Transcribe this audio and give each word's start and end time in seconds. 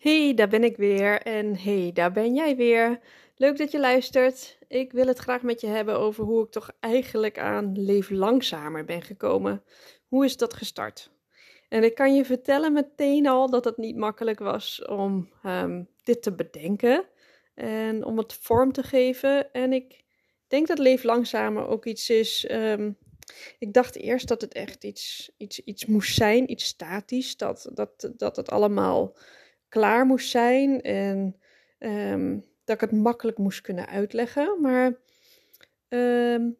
Hey, 0.00 0.34
daar 0.34 0.48
ben 0.48 0.64
ik 0.64 0.76
weer 0.76 1.22
en 1.22 1.56
hey, 1.56 1.90
daar 1.94 2.12
ben 2.12 2.34
jij 2.34 2.56
weer. 2.56 3.00
Leuk 3.36 3.58
dat 3.58 3.70
je 3.70 3.80
luistert. 3.80 4.58
Ik 4.68 4.92
wil 4.92 5.06
het 5.06 5.18
graag 5.18 5.42
met 5.42 5.60
je 5.60 5.66
hebben 5.66 5.98
over 5.98 6.24
hoe 6.24 6.44
ik 6.44 6.50
toch 6.50 6.70
eigenlijk 6.80 7.38
aan 7.38 7.82
leef 7.82 8.10
langzamer 8.10 8.84
ben 8.84 9.02
gekomen. 9.02 9.62
Hoe 10.06 10.24
is 10.24 10.36
dat 10.36 10.54
gestart? 10.54 11.10
En 11.68 11.84
ik 11.84 11.94
kan 11.94 12.14
je 12.14 12.24
vertellen 12.24 12.72
meteen 12.72 13.26
al 13.26 13.50
dat 13.50 13.64
het 13.64 13.76
niet 13.76 13.96
makkelijk 13.96 14.38
was 14.38 14.84
om 14.84 15.30
um, 15.46 15.88
dit 16.02 16.22
te 16.22 16.32
bedenken 16.32 17.04
en 17.54 18.04
om 18.04 18.18
het 18.18 18.32
vorm 18.32 18.72
te 18.72 18.82
geven. 18.82 19.52
En 19.52 19.72
ik 19.72 20.04
denk 20.48 20.66
dat 20.66 20.78
leef 20.78 21.02
langzamer 21.02 21.66
ook 21.66 21.86
iets 21.86 22.10
is. 22.10 22.50
Um, 22.50 22.96
ik 23.58 23.72
dacht 23.72 23.96
eerst 23.96 24.28
dat 24.28 24.40
het 24.40 24.52
echt 24.52 24.84
iets, 24.84 25.30
iets, 25.36 25.60
iets 25.60 25.86
moest 25.86 26.14
zijn, 26.14 26.50
iets 26.50 26.64
statisch, 26.64 27.36
dat, 27.36 27.70
dat, 27.74 28.10
dat 28.16 28.36
het 28.36 28.50
allemaal 28.50 29.16
klaar 29.70 30.06
moest 30.06 30.30
zijn 30.30 30.80
en 30.80 31.36
um, 31.78 32.44
dat 32.64 32.74
ik 32.74 32.90
het 32.90 33.00
makkelijk 33.00 33.38
moest 33.38 33.60
kunnen 33.60 33.86
uitleggen. 33.86 34.60
Maar 34.60 34.98
um, 35.88 36.56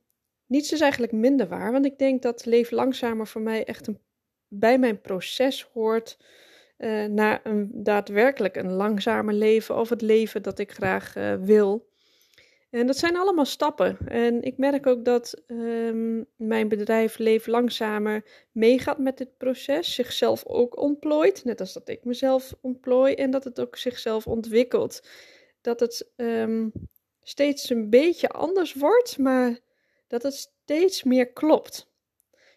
niets 0.46 0.72
is 0.72 0.80
eigenlijk 0.80 1.12
minder 1.12 1.48
waar, 1.48 1.72
want 1.72 1.84
ik 1.84 1.98
denk 1.98 2.22
dat 2.22 2.44
Leef 2.44 2.70
Langzamer 2.70 3.26
voor 3.26 3.40
mij 3.40 3.64
echt 3.64 3.86
een, 3.86 4.00
bij 4.48 4.78
mijn 4.78 5.00
proces 5.00 5.62
hoort 5.72 6.18
uh, 6.78 7.04
naar 7.04 7.40
een 7.42 7.70
daadwerkelijk 7.72 8.56
een 8.56 8.72
langzamer 8.72 9.34
leven 9.34 9.78
of 9.78 9.88
het 9.88 10.02
leven 10.02 10.42
dat 10.42 10.58
ik 10.58 10.72
graag 10.72 11.16
uh, 11.16 11.34
wil. 11.34 11.89
En 12.70 12.86
dat 12.86 12.96
zijn 12.96 13.16
allemaal 13.16 13.44
stappen. 13.44 13.98
En 14.06 14.42
ik 14.42 14.58
merk 14.58 14.86
ook 14.86 15.04
dat 15.04 15.42
um, 15.46 16.26
mijn 16.36 16.68
bedrijf 16.68 17.18
Leef 17.18 17.46
Langzamer 17.46 18.24
meegaat 18.52 18.98
met 18.98 19.18
dit 19.18 19.36
proces, 19.36 19.94
zichzelf 19.94 20.46
ook 20.46 20.78
ontplooit, 20.78 21.44
net 21.44 21.60
als 21.60 21.72
dat 21.72 21.88
ik 21.88 22.04
mezelf 22.04 22.54
ontplooi, 22.60 23.14
en 23.14 23.30
dat 23.30 23.44
het 23.44 23.60
ook 23.60 23.76
zichzelf 23.76 24.26
ontwikkelt. 24.26 25.08
Dat 25.60 25.80
het 25.80 26.10
um, 26.16 26.72
steeds 27.22 27.70
een 27.70 27.90
beetje 27.90 28.28
anders 28.28 28.74
wordt, 28.74 29.18
maar 29.18 29.58
dat 30.06 30.22
het 30.22 30.34
steeds 30.34 31.02
meer 31.02 31.32
klopt. 31.32 31.90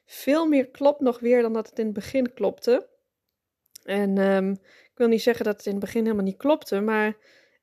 Veel 0.05 0.47
meer 0.47 0.67
klopt 0.67 0.99
nog 0.99 1.19
weer 1.19 1.41
dan 1.41 1.53
dat 1.53 1.69
het 1.69 1.79
in 1.79 1.85
het 1.85 1.93
begin 1.93 2.33
klopte. 2.33 2.87
En 3.83 4.17
um, 4.17 4.51
ik 4.83 4.91
wil 4.95 5.07
niet 5.07 5.21
zeggen 5.21 5.45
dat 5.45 5.57
het 5.57 5.65
in 5.65 5.71
het 5.71 5.81
begin 5.81 6.03
helemaal 6.03 6.25
niet 6.25 6.37
klopte, 6.37 6.79
maar 6.79 7.17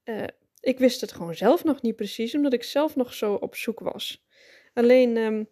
uh, 0.04 0.24
ik 0.60 0.78
wist 0.78 1.00
het 1.00 1.12
gewoon 1.12 1.34
zelf 1.34 1.64
nog 1.64 1.82
niet 1.82 1.96
precies, 1.96 2.34
omdat 2.34 2.52
ik 2.52 2.62
zelf 2.62 2.96
nog 2.96 3.14
zo 3.14 3.34
op 3.34 3.54
zoek 3.54 3.80
was. 3.80 4.24
Alleen, 4.74 5.16
um, 5.16 5.48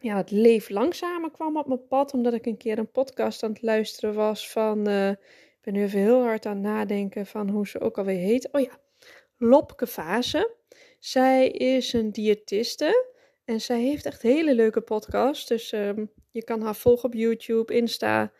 ja, 0.00 0.16
het 0.16 0.30
leef 0.30 0.68
langzamer 0.68 1.30
kwam 1.30 1.56
op 1.56 1.66
mijn 1.66 1.86
pad, 1.86 2.12
omdat 2.12 2.32
ik 2.32 2.46
een 2.46 2.56
keer 2.56 2.78
een 2.78 2.90
podcast 2.90 3.42
aan 3.42 3.52
het 3.52 3.62
luisteren 3.62 4.14
was 4.14 4.50
van, 4.50 4.88
uh, 4.88 5.10
ik 5.10 5.58
ben 5.60 5.72
nu 5.72 5.82
even 5.82 6.00
heel 6.00 6.22
hard 6.22 6.46
aan 6.46 6.56
het 6.56 6.62
nadenken 6.62 7.26
van 7.26 7.48
hoe 7.48 7.68
ze 7.68 7.80
ook 7.80 7.98
alweer 7.98 8.18
heet. 8.18 8.52
Oh 8.52 8.60
ja, 8.60 8.80
Lopke 9.36 9.86
Fase. 9.86 10.56
Zij 10.98 11.48
is 11.48 11.92
een 11.92 12.12
diëtiste 12.12 13.12
en 13.44 13.60
zij 13.60 13.80
heeft 13.80 14.06
echt 14.06 14.22
hele 14.22 14.54
leuke 14.54 14.80
podcasts. 14.80 15.46
Dus 15.46 15.72
um, 15.72 16.12
je 16.30 16.44
kan 16.44 16.62
haar 16.62 16.76
volgen 16.76 17.04
op 17.04 17.14
YouTube, 17.14 17.74
Insta, 17.74 18.32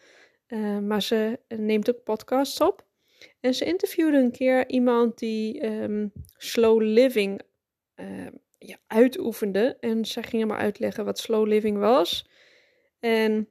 uh, 0.48 0.78
maar 0.78 1.03
ze 1.03 1.41
neemt 1.48 1.91
ook 1.91 2.03
podcasts 2.03 2.60
op. 2.60 2.87
En 3.41 3.54
ze 3.54 3.64
interviewde 3.64 4.16
een 4.16 4.32
keer 4.32 4.69
iemand 4.69 5.19
die 5.19 5.66
um, 5.66 6.12
slow 6.36 6.82
living 6.82 7.41
uh, 7.97 8.26
ja, 8.58 8.76
uitoefende. 8.86 9.76
En 9.80 10.04
zij 10.04 10.22
ging 10.22 10.44
maar 10.44 10.58
uitleggen 10.58 11.04
wat 11.04 11.19
slow 11.19 11.47
living 11.47 11.78
was. 11.78 12.28
En 13.00 13.48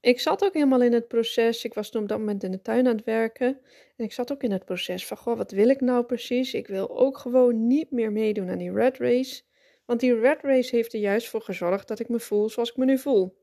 ik 0.00 0.20
zat 0.20 0.44
ook 0.44 0.54
helemaal 0.54 0.82
in 0.82 0.92
het 0.92 1.08
proces. 1.08 1.64
Ik 1.64 1.74
was 1.74 1.90
toen 1.90 2.02
op 2.02 2.08
dat 2.08 2.18
moment 2.18 2.42
in 2.42 2.50
de 2.50 2.62
tuin 2.62 2.86
aan 2.86 2.96
het 2.96 3.04
werken. 3.04 3.60
En 3.96 4.04
ik 4.04 4.12
zat 4.12 4.32
ook 4.32 4.42
in 4.42 4.52
het 4.52 4.64
proces 4.64 5.06
van, 5.06 5.16
goh, 5.16 5.36
wat 5.36 5.50
wil 5.50 5.68
ik 5.68 5.80
nou 5.80 6.04
precies? 6.04 6.54
Ik 6.54 6.66
wil 6.66 6.98
ook 6.98 7.18
gewoon 7.18 7.66
niet 7.66 7.90
meer 7.90 8.12
meedoen 8.12 8.50
aan 8.50 8.58
die 8.58 8.72
red 8.72 8.98
race. 8.98 9.42
Want 9.84 10.00
die 10.00 10.18
red 10.20 10.42
race 10.42 10.76
heeft 10.76 10.92
er 10.92 11.00
juist 11.00 11.28
voor 11.28 11.42
gezorgd 11.42 11.88
dat 11.88 11.98
ik 11.98 12.08
me 12.08 12.20
voel 12.20 12.48
zoals 12.48 12.70
ik 12.70 12.76
me 12.76 12.84
nu 12.84 12.98
voel. 12.98 13.36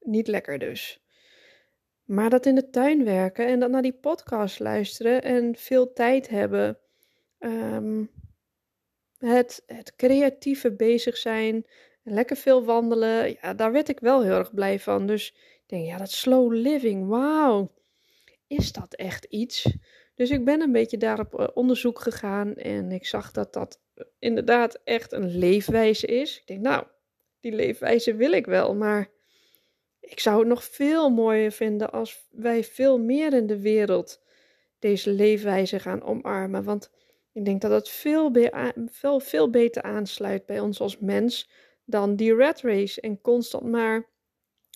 Niet 0.00 0.26
lekker 0.26 0.58
dus. 0.58 1.01
Maar 2.04 2.30
dat 2.30 2.46
in 2.46 2.54
de 2.54 2.70
tuin 2.70 3.04
werken 3.04 3.46
en 3.46 3.60
dan 3.60 3.70
naar 3.70 3.82
die 3.82 3.98
podcast 4.00 4.60
luisteren 4.60 5.22
en 5.22 5.56
veel 5.56 5.92
tijd 5.92 6.28
hebben. 6.28 6.78
Um, 7.38 8.10
het, 9.18 9.62
het 9.66 9.96
creatieve 9.96 10.72
bezig 10.72 11.16
zijn, 11.16 11.66
lekker 12.02 12.36
veel 12.36 12.64
wandelen. 12.64 13.36
Ja, 13.42 13.54
daar 13.54 13.72
werd 13.72 13.88
ik 13.88 14.00
wel 14.00 14.22
heel 14.22 14.38
erg 14.38 14.54
blij 14.54 14.78
van. 14.80 15.06
Dus 15.06 15.34
ik 15.36 15.62
denk, 15.66 15.86
ja, 15.86 15.98
dat 15.98 16.10
slow 16.10 16.52
living, 16.52 17.08
wauw. 17.08 17.72
Is 18.46 18.72
dat 18.72 18.94
echt 18.94 19.24
iets? 19.24 19.76
Dus 20.14 20.30
ik 20.30 20.44
ben 20.44 20.60
een 20.60 20.72
beetje 20.72 20.98
daarop 20.98 21.38
eh, 21.38 21.48
onderzoek 21.54 22.00
gegaan 22.00 22.54
en 22.54 22.92
ik 22.92 23.06
zag 23.06 23.30
dat 23.30 23.52
dat 23.52 23.80
inderdaad 24.18 24.80
echt 24.84 25.12
een 25.12 25.38
leefwijze 25.38 26.06
is. 26.06 26.38
Ik 26.38 26.46
denk, 26.46 26.60
nou, 26.60 26.86
die 27.40 27.52
leefwijze 27.52 28.14
wil 28.14 28.32
ik 28.32 28.46
wel, 28.46 28.74
maar 28.74 29.08
ik 30.02 30.20
zou 30.20 30.38
het 30.38 30.48
nog 30.48 30.64
veel 30.64 31.10
mooier 31.10 31.52
vinden 31.52 31.92
als 31.92 32.26
wij 32.30 32.64
veel 32.64 32.98
meer 32.98 33.32
in 33.32 33.46
de 33.46 33.60
wereld 33.60 34.22
deze 34.78 35.10
leefwijze 35.10 35.78
gaan 35.78 36.02
omarmen. 36.02 36.64
Want 36.64 36.90
ik 37.32 37.44
denk 37.44 37.60
dat 37.60 37.70
het 37.70 37.88
veel, 37.88 38.32
veel, 38.90 39.20
veel 39.20 39.50
beter 39.50 39.82
aansluit 39.82 40.46
bij 40.46 40.60
ons 40.60 40.80
als 40.80 40.98
mens 40.98 41.50
dan 41.84 42.16
die 42.16 42.34
rat 42.34 42.60
race 42.60 43.00
en 43.00 43.20
constant 43.20 43.64
maar 43.64 44.08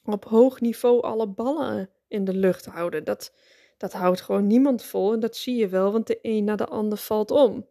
op 0.05 0.25
hoog 0.25 0.61
niveau 0.61 1.03
alle 1.03 1.29
ballen 1.29 1.91
in 2.09 2.25
de 2.25 2.35
lucht 2.35 2.65
houden. 2.65 3.05
Dat, 3.05 3.35
dat 3.77 3.93
houdt 3.93 4.21
gewoon 4.21 4.47
niemand 4.47 4.85
vol 4.85 5.13
en 5.13 5.21
dat 5.21 5.37
zie 5.37 5.57
je 5.57 5.69
wel, 5.69 5.93
want 5.93 6.07
de 6.07 6.19
een 6.23 6.45
na 6.45 6.57
de 6.57 6.67
ander 6.67 6.99
valt 6.99 7.31
om. 7.31 7.67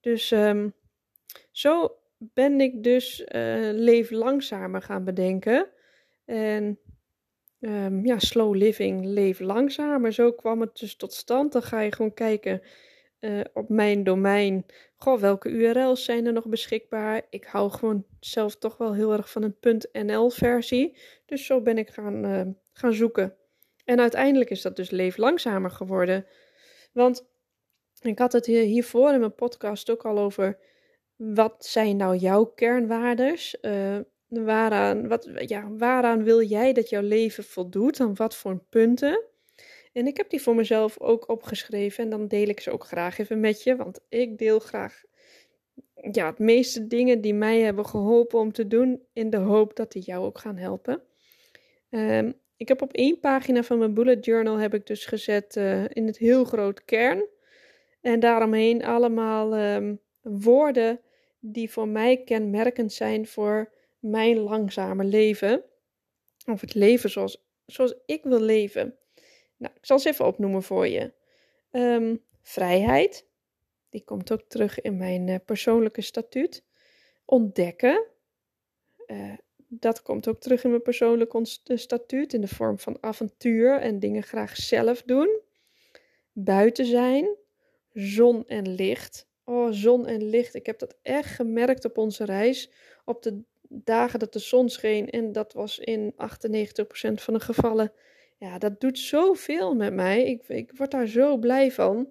Dus 0.00 0.30
um, 0.30 0.74
zo 1.50 1.96
ben 2.18 2.60
ik 2.60 2.82
dus 2.82 3.20
uh, 3.20 3.26
leef 3.72 4.10
langzamer 4.10 4.82
gaan 4.82 5.04
bedenken. 5.04 5.68
En 6.28 6.78
um, 7.60 8.06
ja, 8.06 8.18
slow 8.18 8.54
living, 8.54 9.04
leef 9.04 9.40
langzamer. 9.40 10.12
Zo 10.12 10.32
kwam 10.32 10.60
het 10.60 10.78
dus 10.78 10.96
tot 10.96 11.12
stand. 11.12 11.52
Dan 11.52 11.62
ga 11.62 11.80
je 11.80 11.92
gewoon 11.92 12.14
kijken 12.14 12.62
uh, 13.20 13.40
op 13.52 13.68
mijn 13.68 14.04
domein. 14.04 14.66
Goh, 14.96 15.20
welke 15.20 15.48
URL's 15.48 16.04
zijn 16.04 16.26
er 16.26 16.32
nog 16.32 16.46
beschikbaar? 16.46 17.22
Ik 17.30 17.44
hou 17.44 17.70
gewoon 17.70 18.04
zelf 18.20 18.56
toch 18.56 18.76
wel 18.76 18.94
heel 18.94 19.12
erg 19.12 19.30
van 19.30 19.42
een 19.42 19.82
.nl 19.92 20.30
versie. 20.30 20.98
Dus 21.26 21.46
zo 21.46 21.60
ben 21.60 21.78
ik 21.78 21.90
gaan, 21.90 22.24
uh, 22.24 22.42
gaan 22.72 22.92
zoeken. 22.92 23.36
En 23.84 24.00
uiteindelijk 24.00 24.50
is 24.50 24.62
dat 24.62 24.76
dus 24.76 24.90
leef 24.90 25.16
langzamer 25.16 25.70
geworden. 25.70 26.26
Want 26.92 27.26
ik 28.00 28.18
had 28.18 28.32
het 28.32 28.46
hiervoor 28.46 29.12
in 29.12 29.20
mijn 29.20 29.34
podcast 29.34 29.90
ook 29.90 30.04
al 30.04 30.18
over. 30.18 30.58
Wat 31.16 31.64
zijn 31.64 31.96
nou 31.96 32.16
jouw 32.16 32.44
kernwaardes? 32.44 33.56
Uh, 33.62 33.98
Waaraan, 34.28 35.08
wat, 35.08 35.28
ja, 35.34 35.68
waaraan 35.70 36.22
wil 36.22 36.42
jij 36.42 36.72
dat 36.72 36.88
jouw 36.88 37.02
leven 37.02 37.44
voldoet? 37.44 38.00
Aan 38.00 38.14
wat 38.14 38.36
voor 38.36 38.62
punten? 38.68 39.24
En 39.92 40.06
ik 40.06 40.16
heb 40.16 40.30
die 40.30 40.42
voor 40.42 40.54
mezelf 40.54 41.00
ook 41.00 41.28
opgeschreven 41.28 42.04
en 42.04 42.10
dan 42.10 42.28
deel 42.28 42.48
ik 42.48 42.60
ze 42.60 42.70
ook 42.70 42.84
graag 42.84 43.18
even 43.18 43.40
met 43.40 43.62
je, 43.62 43.76
want 43.76 44.00
ik 44.08 44.38
deel 44.38 44.58
graag 44.58 45.02
ja, 46.12 46.26
het 46.26 46.38
meeste 46.38 46.86
dingen 46.86 47.20
die 47.20 47.34
mij 47.34 47.60
hebben 47.60 47.86
geholpen 47.86 48.38
om 48.38 48.52
te 48.52 48.66
doen, 48.66 49.02
in 49.12 49.30
de 49.30 49.36
hoop 49.36 49.76
dat 49.76 49.92
die 49.92 50.02
jou 50.02 50.24
ook 50.24 50.38
gaan 50.38 50.56
helpen. 50.56 51.02
Um, 51.90 52.34
ik 52.56 52.68
heb 52.68 52.82
op 52.82 52.92
één 52.92 53.20
pagina 53.20 53.62
van 53.62 53.78
mijn 53.78 53.94
bullet 53.94 54.24
journal 54.24 54.56
heb 54.56 54.74
ik 54.74 54.86
dus 54.86 55.06
gezet 55.06 55.56
uh, 55.56 55.84
in 55.88 56.06
het 56.06 56.18
heel 56.18 56.44
groot 56.44 56.84
kern. 56.84 57.24
En 58.00 58.20
daaromheen 58.20 58.84
allemaal 58.84 59.58
um, 59.58 60.00
woorden 60.20 61.00
die 61.40 61.70
voor 61.70 61.88
mij 61.88 62.22
kenmerkend 62.24 62.92
zijn 62.92 63.26
voor 63.26 63.72
mijn 63.98 64.38
langzame 64.38 65.04
leven. 65.04 65.64
Of 66.46 66.60
het 66.60 66.74
leven 66.74 67.10
zoals, 67.10 67.44
zoals 67.66 67.94
ik 68.06 68.24
wil 68.24 68.40
leven. 68.40 68.98
Nou, 69.56 69.74
ik 69.76 69.86
zal 69.86 69.98
ze 69.98 70.08
even 70.08 70.26
opnoemen 70.26 70.62
voor 70.62 70.86
je. 70.86 71.12
Um, 71.72 72.24
vrijheid. 72.42 73.26
Die 73.88 74.04
komt 74.04 74.32
ook 74.32 74.42
terug 74.48 74.80
in 74.80 74.96
mijn 74.96 75.28
uh, 75.28 75.36
persoonlijke 75.44 76.00
statuut. 76.00 76.64
Ontdekken. 77.24 78.06
Uh, 79.06 79.32
dat 79.68 80.02
komt 80.02 80.28
ook 80.28 80.40
terug 80.40 80.64
in 80.64 80.70
mijn 80.70 80.82
persoonlijke 80.82 81.40
statuut 81.64 82.32
in 82.32 82.40
de 82.40 82.48
vorm 82.48 82.78
van 82.78 82.98
avontuur 83.00 83.80
en 83.80 83.98
dingen 83.98 84.22
graag 84.22 84.56
zelf 84.56 85.02
doen. 85.02 85.40
buiten 86.32 86.86
zijn, 86.86 87.36
zon 87.92 88.46
en 88.46 88.74
licht. 88.74 89.28
Oh, 89.44 89.72
zon 89.72 90.06
en 90.06 90.28
licht. 90.28 90.54
Ik 90.54 90.66
heb 90.66 90.78
dat 90.78 90.96
echt 91.02 91.34
gemerkt 91.34 91.84
op 91.84 91.98
onze 91.98 92.24
reis. 92.24 92.70
Op 93.04 93.22
de 93.22 93.42
dagen 93.68 94.18
dat 94.18 94.32
de 94.32 94.38
zon 94.38 94.68
scheen. 94.68 95.10
En 95.10 95.32
dat 95.32 95.52
was 95.52 95.78
in 95.78 96.12
98% 96.12 96.16
van 97.14 97.34
de 97.34 97.40
gevallen. 97.40 97.92
Ja, 98.38 98.58
dat 98.58 98.80
doet 98.80 98.98
zoveel 98.98 99.74
met 99.74 99.94
mij. 99.94 100.24
Ik, 100.24 100.48
ik 100.48 100.72
word 100.74 100.90
daar 100.90 101.06
zo 101.06 101.36
blij 101.36 101.72
van. 101.72 102.10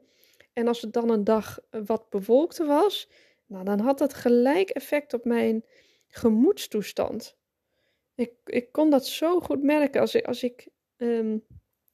En 0.54 0.68
als 0.68 0.81
het 0.81 0.94
dan 0.94 1.09
een 1.09 1.24
dag 1.24 1.59
wat 1.86 2.09
bewolkter 2.09 2.65
was, 2.65 3.09
nou, 3.45 3.65
dan 3.65 3.80
had 3.80 3.98
dat 3.98 4.13
gelijk 4.13 4.69
effect 4.69 5.13
op 5.13 5.25
mijn 5.25 5.65
gemoedstoestand. 6.07 7.38
Ik, 8.15 8.31
ik 8.45 8.71
kon 8.71 8.89
dat 8.89 9.07
zo 9.07 9.39
goed 9.39 9.63
merken. 9.63 10.01
Als 10.01 10.15
ik, 10.15 10.25
als, 10.25 10.44
ik, 10.44 10.68
um, 10.98 11.45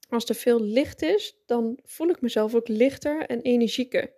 als 0.10 0.26
er 0.26 0.36
veel 0.36 0.62
licht 0.62 1.02
is, 1.02 1.38
dan 1.46 1.80
voel 1.84 2.08
ik 2.08 2.22
mezelf 2.22 2.56
ook 2.56 2.68
lichter 2.68 3.26
en 3.26 3.42
energieker. 3.42 4.14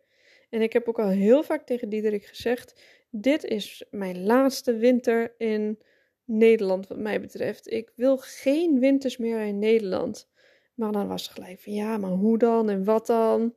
En 0.49 0.61
ik 0.61 0.73
heb 0.73 0.87
ook 0.87 0.99
al 0.99 1.09
heel 1.09 1.43
vaak 1.43 1.65
tegen 1.65 1.89
Diederik 1.89 2.25
gezegd: 2.25 2.81
dit 3.21 3.43
is 3.43 3.85
mijn 3.91 4.23
laatste 4.23 4.77
winter 4.77 5.33
in 5.37 5.79
Nederland, 6.23 6.87
wat 6.87 6.97
mij 6.97 7.21
betreft. 7.21 7.71
Ik 7.71 7.91
wil 7.95 8.17
geen 8.17 8.79
winters 8.79 9.17
meer 9.17 9.39
in 9.39 9.59
Nederland. 9.59 10.29
Maar 10.73 10.91
dan 10.91 11.07
was 11.07 11.23
het 11.23 11.31
gelijk 11.31 11.59
van 11.59 11.73
ja, 11.73 11.97
maar 11.97 12.09
hoe 12.09 12.37
dan 12.37 12.69
en 12.69 12.83
wat 12.83 13.07
dan? 13.07 13.53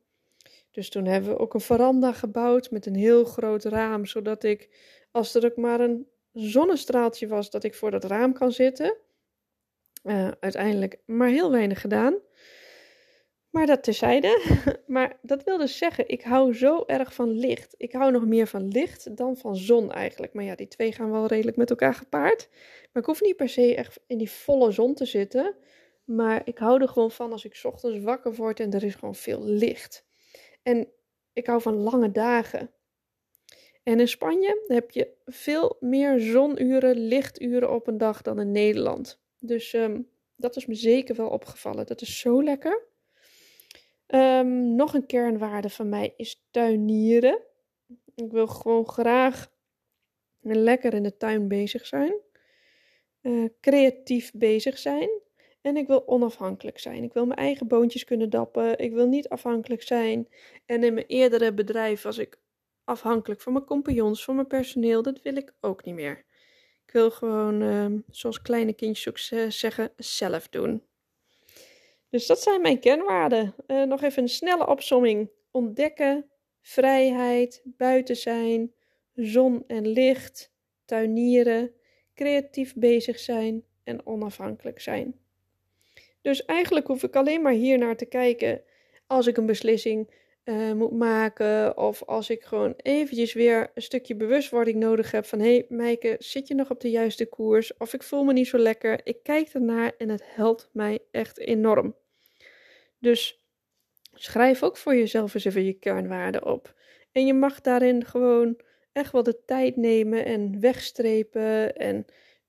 Dus 0.70 0.90
toen 0.90 1.04
hebben 1.04 1.30
we 1.30 1.38
ook 1.38 1.54
een 1.54 1.60
veranda 1.60 2.12
gebouwd 2.12 2.70
met 2.70 2.86
een 2.86 2.94
heel 2.94 3.24
groot 3.24 3.64
raam, 3.64 4.06
zodat 4.06 4.42
ik, 4.42 4.68
als 5.10 5.34
er 5.34 5.44
ook 5.44 5.56
maar 5.56 5.80
een 5.80 6.06
zonnestraaltje 6.32 7.26
was, 7.26 7.50
dat 7.50 7.64
ik 7.64 7.74
voor 7.74 7.90
dat 7.90 8.04
raam 8.04 8.32
kan 8.32 8.52
zitten. 8.52 8.96
Uh, 10.04 10.30
uiteindelijk 10.40 10.98
maar 11.06 11.28
heel 11.28 11.50
weinig 11.50 11.80
gedaan. 11.80 12.14
Maar 13.50 13.66
dat 13.66 13.82
terzijde. 13.82 14.56
Maar 14.86 15.18
dat 15.22 15.44
wil 15.44 15.58
dus 15.58 15.78
zeggen, 15.78 16.08
ik 16.08 16.22
hou 16.22 16.54
zo 16.54 16.84
erg 16.86 17.14
van 17.14 17.30
licht. 17.30 17.74
Ik 17.76 17.92
hou 17.92 18.12
nog 18.12 18.26
meer 18.26 18.46
van 18.46 18.68
licht 18.68 19.16
dan 19.16 19.36
van 19.36 19.56
zon 19.56 19.92
eigenlijk. 19.92 20.32
Maar 20.32 20.44
ja, 20.44 20.54
die 20.54 20.68
twee 20.68 20.92
gaan 20.92 21.10
wel 21.10 21.26
redelijk 21.26 21.56
met 21.56 21.70
elkaar 21.70 21.94
gepaard. 21.94 22.48
Maar 22.92 23.02
ik 23.02 23.08
hoef 23.08 23.20
niet 23.20 23.36
per 23.36 23.48
se 23.48 23.74
echt 23.74 24.00
in 24.06 24.18
die 24.18 24.30
volle 24.30 24.70
zon 24.70 24.94
te 24.94 25.04
zitten. 25.04 25.54
Maar 26.04 26.42
ik 26.44 26.58
hou 26.58 26.82
er 26.82 26.88
gewoon 26.88 27.10
van 27.10 27.32
als 27.32 27.44
ik 27.44 27.60
ochtends 27.62 27.98
wakker 27.98 28.34
word 28.34 28.60
en 28.60 28.72
er 28.72 28.84
is 28.84 28.94
gewoon 28.94 29.14
veel 29.14 29.44
licht. 29.44 30.04
En 30.62 30.88
ik 31.32 31.46
hou 31.46 31.62
van 31.62 31.74
lange 31.74 32.12
dagen. 32.12 32.70
En 33.82 34.00
in 34.00 34.08
Spanje 34.08 34.64
heb 34.66 34.90
je 34.90 35.12
veel 35.24 35.76
meer 35.80 36.20
zonuren, 36.20 36.96
lichturen 36.96 37.74
op 37.74 37.86
een 37.86 37.98
dag 37.98 38.22
dan 38.22 38.40
in 38.40 38.52
Nederland. 38.52 39.20
Dus 39.38 39.72
um, 39.72 40.08
dat 40.36 40.56
is 40.56 40.66
me 40.66 40.74
zeker 40.74 41.14
wel 41.14 41.28
opgevallen. 41.28 41.86
Dat 41.86 42.00
is 42.00 42.18
zo 42.18 42.42
lekker. 42.42 42.87
Um, 44.14 44.74
nog 44.74 44.94
een 44.94 45.06
kernwaarde 45.06 45.70
van 45.70 45.88
mij 45.88 46.14
is 46.16 46.46
tuinieren. 46.50 47.42
Ik 48.14 48.30
wil 48.30 48.46
gewoon 48.46 48.88
graag 48.88 49.50
lekker 50.40 50.94
in 50.94 51.02
de 51.02 51.16
tuin 51.16 51.48
bezig 51.48 51.86
zijn. 51.86 52.14
Uh, 53.22 53.48
creatief 53.60 54.32
bezig 54.32 54.78
zijn. 54.78 55.08
En 55.60 55.76
ik 55.76 55.86
wil 55.86 56.08
onafhankelijk 56.08 56.78
zijn. 56.78 57.02
Ik 57.02 57.12
wil 57.12 57.26
mijn 57.26 57.38
eigen 57.38 57.66
boontjes 57.66 58.04
kunnen 58.04 58.30
dappen. 58.30 58.78
Ik 58.78 58.92
wil 58.92 59.06
niet 59.06 59.28
afhankelijk 59.28 59.82
zijn. 59.82 60.28
En 60.66 60.84
in 60.84 60.94
mijn 60.94 61.06
eerdere 61.06 61.54
bedrijf 61.54 62.02
was 62.02 62.18
ik 62.18 62.40
afhankelijk 62.84 63.40
van 63.40 63.52
mijn 63.52 63.64
compagnons, 63.64 64.24
van 64.24 64.34
mijn 64.34 64.46
personeel. 64.46 65.02
Dat 65.02 65.22
wil 65.22 65.36
ik 65.36 65.52
ook 65.60 65.84
niet 65.84 65.94
meer. 65.94 66.24
Ik 66.86 66.92
wil 66.92 67.10
gewoon, 67.10 67.62
uh, 67.62 67.86
zoals 68.10 68.42
kleine 68.42 68.72
kindjes 68.72 69.08
ook 69.08 69.48
zeggen, 69.52 69.92
zelf 69.96 70.48
doen. 70.48 70.82
Dus 72.10 72.26
dat 72.26 72.40
zijn 72.40 72.60
mijn 72.60 72.80
kenwaarden. 72.80 73.54
Uh, 73.66 73.82
nog 73.82 74.02
even 74.02 74.22
een 74.22 74.28
snelle 74.28 74.66
opsomming. 74.66 75.30
Ontdekken, 75.50 76.30
vrijheid, 76.60 77.62
buiten 77.64 78.16
zijn, 78.16 78.74
zon 79.14 79.64
en 79.66 79.88
licht, 79.88 80.52
tuinieren, 80.84 81.72
creatief 82.14 82.74
bezig 82.74 83.18
zijn 83.18 83.64
en 83.84 84.06
onafhankelijk 84.06 84.80
zijn. 84.80 85.20
Dus 86.22 86.44
eigenlijk 86.44 86.86
hoef 86.86 87.02
ik 87.02 87.16
alleen 87.16 87.42
maar 87.42 87.52
hier 87.52 87.78
naar 87.78 87.96
te 87.96 88.06
kijken 88.06 88.62
als 89.06 89.26
ik 89.26 89.36
een 89.36 89.46
beslissing 89.46 90.10
uh, 90.48 90.72
moet 90.72 90.92
maken. 90.92 91.76
Of 91.76 92.02
als 92.04 92.30
ik 92.30 92.42
gewoon 92.42 92.74
eventjes 92.76 93.32
weer 93.32 93.70
een 93.74 93.82
stukje 93.82 94.14
bewustwording 94.16 94.76
nodig 94.76 95.10
heb 95.10 95.24
van... 95.24 95.38
hé 95.38 95.54
hey, 95.54 95.66
Meike, 95.68 96.16
zit 96.18 96.48
je 96.48 96.54
nog 96.54 96.70
op 96.70 96.80
de 96.80 96.90
juiste 96.90 97.26
koers? 97.26 97.76
Of 97.76 97.94
ik 97.94 98.02
voel 98.02 98.24
me 98.24 98.32
niet 98.32 98.46
zo 98.46 98.58
lekker. 98.58 99.00
Ik 99.04 99.22
kijk 99.22 99.48
ernaar 99.48 99.92
en 99.98 100.08
het 100.08 100.22
helpt 100.24 100.68
mij 100.72 100.98
echt 101.10 101.38
enorm. 101.38 101.94
Dus 102.98 103.44
schrijf 104.14 104.62
ook 104.62 104.76
voor 104.76 104.96
jezelf 104.96 105.34
eens 105.34 105.44
even 105.44 105.64
je 105.64 105.72
kernwaarden 105.72 106.46
op. 106.46 106.74
En 107.12 107.26
je 107.26 107.34
mag 107.34 107.60
daarin 107.60 108.04
gewoon 108.04 108.60
echt 108.92 109.12
wel 109.12 109.22
de 109.22 109.44
tijd 109.44 109.76
nemen 109.76 110.24
en 110.24 110.60
wegstrepen. 110.60 111.76
En 111.76 112.04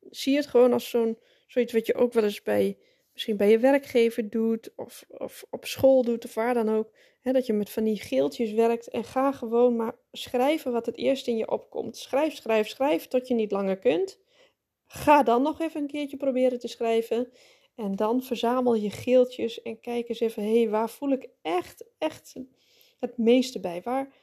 zie 0.10 0.36
het 0.36 0.48
gewoon 0.48 0.74
als 0.74 0.90
zo'n 0.90 1.18
zoiets 1.48 1.74
wat 1.74 1.86
je 1.86 1.96
ook 1.96 2.14
wel 2.14 2.24
eens 2.24 2.42
bij 2.42 2.78
misschien 3.20 3.38
bij 3.38 3.50
je 3.50 3.60
werkgever 3.60 4.30
doet 4.30 4.72
of, 4.76 5.06
of 5.08 5.46
op 5.50 5.66
school 5.66 6.04
doet 6.04 6.26
of 6.26 6.34
waar 6.34 6.54
dan 6.54 6.70
ook. 6.70 6.92
Dat 7.22 7.46
je 7.46 7.54
met 7.54 7.70
van 7.70 7.84
die 7.84 8.00
geeltjes 8.00 8.52
werkt 8.52 8.90
en 8.90 9.04
ga 9.04 9.32
gewoon 9.32 9.76
maar 9.76 9.96
schrijven 10.12 10.72
wat 10.72 10.86
het 10.86 10.98
eerst 10.98 11.28
in 11.28 11.38
je 11.38 11.52
opkomt. 11.52 11.98
Schrijf, 11.98 12.36
schrijf, 12.36 12.68
schrijf 12.68 13.08
tot 13.08 13.28
je 13.28 13.34
niet 13.34 13.52
langer 13.52 13.78
kunt. 13.78 14.20
Ga 14.86 15.24
dan 15.24 15.42
nog 15.42 15.60
even 15.60 15.82
een 15.82 15.88
keertje 15.88 16.18
proberen 16.18 16.60
te 16.60 16.68
schrijven. 16.68 17.32
En 17.76 17.96
dan 17.96 18.22
verzamel 18.22 18.76
je 18.76 18.90
geeltjes 18.90 19.62
en 19.62 19.80
kijk 19.80 20.10
eens 20.10 20.20
even, 20.20 20.44
hé, 20.44 20.60
hey, 20.60 20.70
waar 20.70 20.90
voel 20.90 21.12
ik 21.12 21.30
echt, 21.42 21.86
echt 21.98 22.36
het 23.00 23.18
meeste 23.18 23.60
bij? 23.60 23.82
Waar 23.82 24.14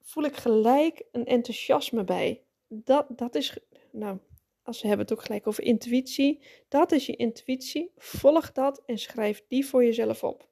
voel 0.00 0.24
ik 0.24 0.36
gelijk 0.36 1.02
een 1.12 1.26
enthousiasme 1.26 2.04
bij? 2.04 2.44
Dat, 2.68 3.06
dat 3.08 3.34
is, 3.34 3.58
nou, 3.92 4.18
als 4.62 4.82
we 4.82 4.88
hebben 4.88 5.06
het 5.06 5.16
ook 5.16 5.24
gelijk 5.24 5.46
over 5.46 5.62
intuïtie. 5.62 6.42
Dat 6.68 6.92
is 6.92 7.06
je 7.06 7.16
intuïtie. 7.16 7.92
Volg 7.96 8.52
dat 8.52 8.82
en 8.86 8.98
schrijf 8.98 9.44
die 9.48 9.66
voor 9.66 9.84
jezelf 9.84 10.24
op. 10.24 10.48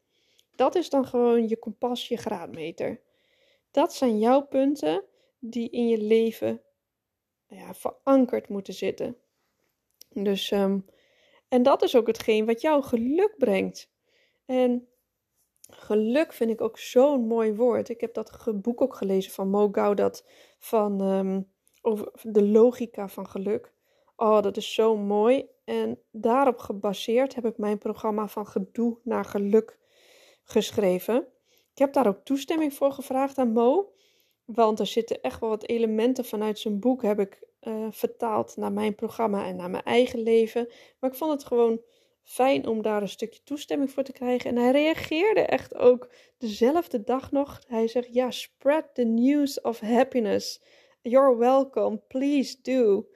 Dat 0.55 0.75
is 0.75 0.91
dan 0.91 1.07
gewoon 1.07 1.49
je 1.49 1.59
kompas, 1.59 2.09
je 2.09 2.17
graadmeter. 2.17 3.01
Dat 3.71 3.95
zijn 3.95 4.19
jouw 4.19 4.47
punten 4.47 5.05
die 5.39 5.71
in 5.71 5.89
je 5.89 5.99
leven 5.99 6.63
ja, 7.47 7.75
verankerd 7.75 8.49
moeten 8.49 8.75
zitten. 8.75 9.17
Dus, 10.09 10.51
um, 10.51 10.85
en 11.49 11.63
dat 11.63 11.83
is 11.83 11.97
ook 11.97 12.07
hetgeen 12.07 12.47
wat 12.47 12.61
jou 12.61 12.83
geluk 12.83 13.35
brengt. 13.39 13.91
En 14.45 14.89
geluk 15.69 16.33
vind 16.33 16.51
ik 16.51 16.61
ook 16.61 16.79
zo'n 16.79 17.27
mooi 17.27 17.55
woord. 17.55 17.89
Ik 17.89 18.01
heb 18.01 18.15
dat 18.15 18.53
boek 18.55 18.81
ook 18.81 18.95
gelezen 18.95 19.33
van 19.33 19.49
Mo 19.49 19.69
Gaudat 19.73 20.27
van 20.59 21.01
um, 21.01 21.51
over 21.83 22.13
de 22.23 22.47
logica 22.47 23.09
van 23.09 23.29
geluk. 23.29 23.73
Oh, 24.17 24.43
dat 24.43 24.57
is 24.57 24.75
zo 24.75 24.97
mooi. 24.97 25.49
En 25.65 25.99
daarop 26.11 26.59
gebaseerd 26.59 27.35
heb 27.35 27.47
ik 27.47 27.59
mijn 27.59 27.79
programma 27.79 28.29
van 28.29 28.47
gedoe 28.47 28.99
naar 29.03 29.25
geluk 29.25 29.79
geschreven. 30.45 31.27
Ik 31.73 31.79
heb 31.79 31.93
daar 31.93 32.07
ook 32.07 32.25
toestemming 32.25 32.75
voor 32.75 32.93
gevraagd 32.93 33.39
aan 33.39 33.53
Mo. 33.53 33.93
Want 34.45 34.81
er 34.81 34.87
zitten 34.87 35.23
echt 35.23 35.41
wel 35.41 35.49
wat 35.49 35.69
elementen 35.69 36.25
vanuit 36.25 36.59
zijn 36.59 36.81
boek 36.81 37.03
heb 37.03 37.21
ik 37.21 37.47
uh, 37.61 37.87
vertaald 37.91 38.57
naar 38.57 38.73
mijn 38.73 38.95
programma 38.95 39.47
en 39.47 39.57
naar 39.57 39.71
mijn 39.71 39.85
eigen 39.85 40.19
leven. 40.19 40.69
Maar 41.01 41.11
ik 41.11 41.17
vond 41.17 41.33
het 41.33 41.45
gewoon 41.45 41.81
fijn 42.23 42.67
om 42.67 42.83
daar 42.83 43.03
een 43.03 43.09
stukje 43.09 43.43
toestemming 43.45 43.91
voor 43.91 44.03
te 44.03 44.13
krijgen. 44.13 44.51
En 44.51 44.57
hij 44.57 44.71
reageerde 44.71 45.41
echt 45.41 45.75
ook 45.75 46.09
dezelfde 46.39 47.05
dag 47.05 47.31
nog. 47.31 47.61
Hij 47.67 47.89
zegt: 47.89 48.15
Ja, 48.15 48.31
spread 48.31 48.95
the 48.95 49.05
news 49.05 49.61
of 49.61 49.81
happiness. 49.81 50.63
You're 51.03 51.37
welcome. 51.37 51.97
Please 52.09 52.57
do. 52.63 53.09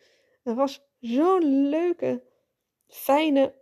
Dat 0.43 0.57
was 0.57 0.87
zo'n 1.01 1.69
leuke, 1.69 2.23
fijne 2.87 3.55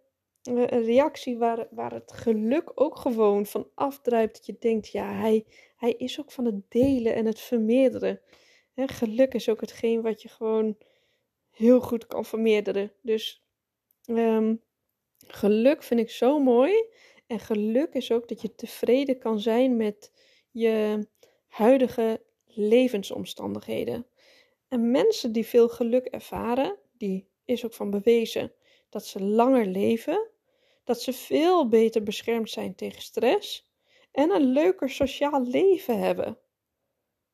uh, 0.51 0.67
reactie 0.67 1.39
waar, 1.39 1.67
waar 1.71 1.93
het 1.93 2.13
geluk 2.13 2.71
ook 2.75 2.97
gewoon 2.97 3.47
van 3.47 3.69
afdruipt. 3.75 4.37
Dat 4.37 4.47
je 4.47 4.57
denkt, 4.59 4.89
ja, 4.89 5.13
hij, 5.13 5.45
hij 5.77 5.93
is 5.93 6.21
ook 6.21 6.31
van 6.31 6.45
het 6.45 6.71
delen 6.71 7.15
en 7.15 7.27
het 7.27 7.41
vermeerderen. 7.41 8.21
Hè, 8.75 8.89
geluk 8.89 9.35
is 9.35 9.49
ook 9.49 9.61
hetgeen 9.61 10.03
wat 10.03 10.23
je 10.23 10.29
gewoon 10.29 10.77
heel 11.51 11.81
goed 11.81 12.07
kan 12.07 12.25
vermeerderen. 12.25 12.93
Dus 13.03 13.45
um, 14.07 14.63
geluk 15.27 15.83
vind 15.83 16.01
ik 16.01 16.11
zo 16.11 16.39
mooi. 16.39 16.85
En 17.27 17.41
geluk 17.41 17.95
is 17.95 18.13
ook 18.13 18.29
dat 18.29 18.43
je 18.43 18.55
tevreden 18.55 19.19
kan 19.19 19.41
zijn 19.41 19.77
met 19.77 20.13
je 20.51 21.07
huidige 21.47 22.23
levensomstandigheden. 22.45 24.07
En 24.69 24.91
mensen 24.91 25.33
die 25.33 25.47
veel 25.47 25.69
geluk 25.69 26.07
ervaren, 26.07 26.77
die 26.93 27.29
is 27.45 27.65
ook 27.65 27.75
van 27.75 27.91
bewezen 27.91 28.53
dat 28.89 29.07
ze 29.07 29.23
langer 29.23 29.67
leven, 29.67 30.31
dat 30.85 31.03
ze 31.03 31.13
veel 31.13 31.69
beter 31.69 32.03
beschermd 32.03 32.51
zijn 32.51 32.75
tegen 32.75 33.03
stress 33.03 33.69
en 34.13 34.31
een 34.31 34.45
leuker 34.45 34.91
sociaal 34.91 35.43
leven 35.43 35.99
hebben. 35.99 36.39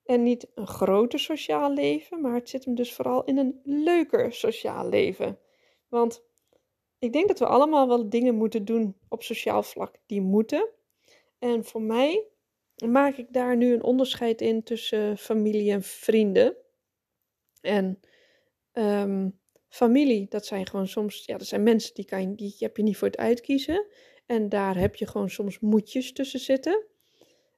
En 0.05 0.23
niet 0.23 0.47
een 0.55 0.67
groter 0.67 1.19
sociaal 1.19 1.73
leven, 1.73 2.21
maar 2.21 2.35
het 2.35 2.49
zit 2.49 2.65
hem 2.65 2.75
dus 2.75 2.93
vooral 2.93 3.25
in 3.25 3.39
een 3.39 3.61
leuker 3.65 4.33
sociaal 4.33 4.89
leven. 4.89 5.39
Want 5.89 6.25
ik 6.99 7.13
denk 7.13 7.29
dat 7.29 7.39
we 7.39 7.47
allemaal 7.47 7.89
wel 7.89 8.09
dingen 8.09 8.35
moeten 8.35 8.65
doen 8.65 8.97
op 9.09 9.23
sociaal 9.23 9.63
vlak 9.63 9.95
die 10.07 10.21
moeten. 10.21 10.69
En 11.39 11.65
voor 11.65 11.83
mij 11.83 12.25
maak 12.87 13.17
ik 13.17 13.33
daar 13.33 13.57
nu 13.57 13.73
een 13.73 13.83
onderscheid 13.83 14.41
in 14.41 14.63
tussen 14.63 15.19
familie 15.19 15.73
en 15.73 15.83
vrienden. 15.83 16.57
En 17.61 18.01
um, 18.73 19.40
familie, 19.71 20.27
dat 20.29 20.47
zijn 20.47 20.67
gewoon 20.67 20.89
soms, 20.89 21.25
ja, 21.25 21.39
dat 21.39 21.47
zijn 21.47 21.63
mensen 21.63 21.95
die, 21.95 22.05
kan 22.05 22.21
je, 22.21 22.35
die 22.35 22.55
heb 22.59 22.77
je 22.77 22.83
niet 22.83 22.97
voor 22.97 23.09
het 23.09 23.17
uitkiezen. 23.17 23.87
En 24.27 24.49
daar 24.49 24.77
heb 24.77 24.95
je 24.95 25.07
gewoon 25.07 25.31
soms 25.31 25.59
moedjes 25.59 26.13
tussen 26.13 26.41
zitten. 26.41 26.85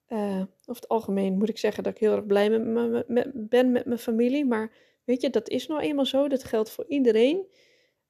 Uh, 0.08 0.40
over 0.40 0.82
het 0.82 0.88
algemeen 0.88 1.38
moet 1.38 1.48
ik 1.48 1.58
zeggen 1.58 1.82
dat 1.82 1.92
ik 1.92 1.98
heel 1.98 2.12
erg 2.12 2.26
blij 2.26 2.50
met 2.58 3.08
met, 3.08 3.48
ben 3.48 3.72
met 3.72 3.86
mijn 3.86 3.98
familie. 3.98 4.44
Maar 4.44 4.72
weet 5.04 5.20
je, 5.20 5.30
dat 5.30 5.48
is 5.48 5.66
nou 5.66 5.80
eenmaal 5.80 6.06
zo. 6.06 6.28
Dat 6.28 6.44
geldt 6.44 6.70
voor 6.70 6.84
iedereen. 6.88 7.46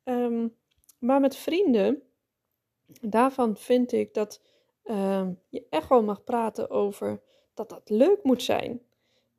Um, 0.04 0.56
maar 0.98 1.20
met 1.20 1.36
vrienden, 1.36 2.02
daarvan 3.00 3.56
vind 3.56 3.92
ik 3.92 4.14
dat 4.14 4.42
um, 4.84 5.38
je 5.48 5.66
echt 5.70 5.88
wel 5.88 6.02
mag 6.02 6.24
praten 6.24 6.70
over 6.70 7.22
dat 7.54 7.68
dat 7.68 7.90
leuk 7.90 8.22
moet 8.22 8.42
zijn. 8.42 8.80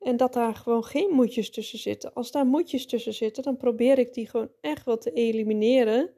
En 0.04 0.16
dat 0.16 0.32
daar 0.32 0.54
gewoon 0.54 0.84
geen 0.84 1.10
moedjes 1.10 1.50
tussen 1.50 1.78
zitten. 1.78 2.14
Als 2.14 2.30
daar 2.30 2.46
moedjes 2.46 2.86
tussen 2.86 3.14
zitten, 3.14 3.42
dan 3.42 3.56
probeer 3.56 3.98
ik 3.98 4.14
die 4.14 4.28
gewoon 4.28 4.50
echt 4.60 4.84
wel 4.84 4.98
te 4.98 5.12
elimineren. 5.12 6.10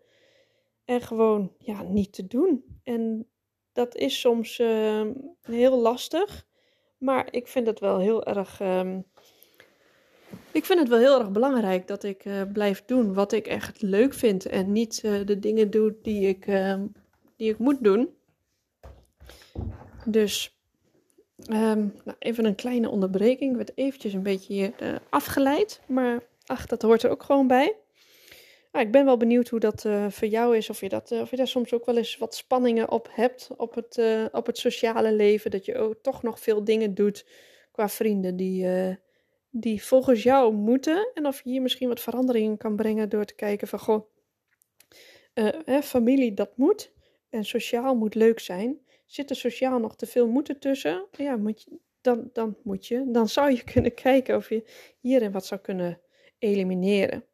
En 0.85 1.01
gewoon 1.01 1.53
ja, 1.59 1.83
niet 1.83 2.13
te 2.13 2.27
doen. 2.27 2.81
En 2.83 3.27
dat 3.73 3.97
is 3.97 4.21
soms 4.21 4.59
uh, 4.59 5.07
heel 5.43 5.79
lastig. 5.79 6.47
Maar 6.99 7.29
ik 7.31 7.47
vind 7.47 7.67
het 7.67 7.81
wel 7.81 7.99
heel 7.99 8.25
erg. 8.25 8.61
Um, 8.61 9.05
ik 10.53 10.65
vind 10.65 10.79
het 10.79 10.89
wel 10.89 10.99
heel 10.99 11.19
erg 11.19 11.31
belangrijk 11.31 11.87
dat 11.87 12.03
ik 12.03 12.25
uh, 12.25 12.43
blijf 12.53 12.85
doen 12.85 13.15
wat 13.15 13.33
ik 13.33 13.47
echt 13.47 13.83
leuk 13.83 14.15
vind. 14.15 14.47
En 14.47 14.73
niet 14.73 15.03
uh, 15.05 15.27
de 15.27 15.39
dingen 15.39 15.71
doe 15.71 15.97
die 16.03 16.29
ik, 16.29 16.47
uh, 16.47 16.83
die 17.37 17.51
ik 17.51 17.59
moet 17.59 17.85
doen. 17.85 18.09
Dus 20.05 20.56
Um, 21.39 21.95
nou, 22.05 22.17
even 22.19 22.45
een 22.45 22.55
kleine 22.55 22.89
onderbreking. 22.89 23.51
Ik 23.51 23.57
werd 23.57 23.73
eventjes 23.75 24.13
een 24.13 24.23
beetje 24.23 24.53
hier, 24.53 24.73
uh, 24.83 24.97
afgeleid. 25.09 25.81
Maar 25.87 26.23
ach, 26.47 26.67
dat 26.67 26.83
hoort 26.83 27.03
er 27.03 27.11
ook 27.11 27.23
gewoon 27.23 27.47
bij. 27.47 27.77
Nou, 28.73 28.87
ik 28.87 28.93
ben 28.93 29.05
wel 29.05 29.17
benieuwd 29.17 29.49
hoe 29.49 29.61
dat 29.61 29.85
uh, 29.85 30.11
voor 30.11 30.29
jou 30.29 30.57
is. 30.57 30.71
Of 30.71 30.81
je, 30.81 30.89
dat, 30.89 31.11
uh, 31.11 31.21
of 31.21 31.31
je 31.31 31.37
daar 31.37 31.47
soms 31.49 31.73
ook 31.73 31.87
wel 31.87 31.97
eens 31.97 32.17
wat 32.17 32.35
spanningen 32.35 32.91
op 32.91 33.09
hebt 33.11 33.49
op 33.57 33.75
het, 33.75 34.01
op 34.33 34.47
het 34.47 34.59
sociale 34.59 35.13
leven. 35.13 35.51
Dat 35.51 35.65
je 35.65 35.77
ook 35.77 35.95
toch 36.03 36.23
nog 36.23 36.41
veel 36.41 36.65
dingen 36.65 36.95
doet 36.95 37.27
qua 37.73 37.89
vrienden 37.89 38.37
die, 38.37 38.69
die 39.51 39.85
volgens 39.85 40.23
jou 40.23 40.55
moeten. 40.55 41.11
En 41.15 41.27
of 41.27 41.43
je 41.45 41.51
hier 41.51 41.63
misschien 41.63 41.89
wat 41.89 42.01
veranderingen 42.01 42.57
kan 42.57 42.77
brengen 42.77 43.09
door 43.09 43.25
te 43.25 43.35
kijken 43.35 43.69
van... 43.69 43.79
Goh, 43.79 44.07
hè, 45.65 45.83
familie 45.83 46.35
dat 46.35 46.57
moet. 46.57 46.93
En 47.31 47.45
sociaal 47.45 47.95
moet 47.95 48.15
leuk 48.15 48.41
zijn. 48.41 48.81
Zit 49.07 49.31
er 49.31 49.37
sociaal 49.37 49.79
nog 49.79 49.97
te 49.97 50.07
veel 50.07 50.29
moeten 50.29 50.59
tussen? 50.59 51.07
Ja, 51.11 51.37
moet 51.37 51.63
je, 51.63 51.79
dan, 52.01 52.31
dan 52.33 52.57
moet 52.63 52.87
je. 52.87 53.05
Dan 53.11 53.29
zou 53.29 53.51
je 53.51 53.65
kunnen 53.73 53.95
kijken 53.95 54.37
of 54.37 54.49
je 54.49 54.65
hierin 55.01 55.33
wat 55.33 55.47
zou 55.47 55.61
kunnen 55.61 56.01
elimineren. 56.39 57.25